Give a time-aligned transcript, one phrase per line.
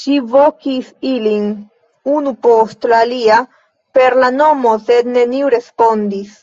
[0.00, 1.48] Ŝi vokis ilin
[2.18, 3.40] unu post la alia
[3.98, 6.42] per la nomo, sed neniu respondis.